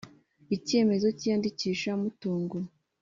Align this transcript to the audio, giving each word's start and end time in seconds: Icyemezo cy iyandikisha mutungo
Icyemezo 0.55 1.07
cy 1.17 1.23
iyandikisha 1.27 1.91
mutungo 2.01 2.57